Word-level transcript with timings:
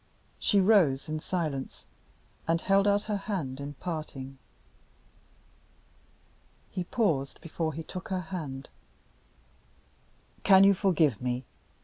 She 0.39 0.59
rose 0.59 1.07
in 1.07 1.19
silence, 1.19 1.85
and 2.47 2.59
held 2.59 2.87
out 2.87 3.03
her 3.03 3.17
hand 3.17 3.61
at 3.61 3.79
parting. 3.79 4.39
He 6.71 6.83
paused 6.85 7.39
before 7.39 7.75
he 7.75 7.83
took 7.83 8.07
her 8.07 8.21
hand. 8.33 8.69
"Can 10.43 10.63
you 10.63 10.73
forgive 10.73 11.21
me?" 11.21 11.45